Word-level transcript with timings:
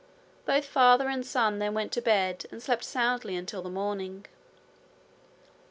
Both 0.47 0.65
father 0.65 1.09
and 1.09 1.23
son 1.23 1.59
then 1.59 1.75
went 1.75 1.91
to 1.91 2.01
bed 2.01 2.47
and 2.49 2.59
slept 2.59 2.83
soundly 2.83 3.35
until 3.35 3.61
the 3.61 3.69
morning. 3.69 4.25